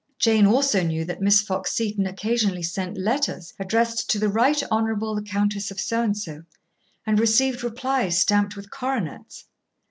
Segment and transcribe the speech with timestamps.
[0.17, 5.13] Jane also knew that Miss Fox Seton occasionally sent letters addressed "To the Right Honourable
[5.13, 6.41] the Countess of So and so,"
[7.05, 9.45] and received replies stamped with coronets.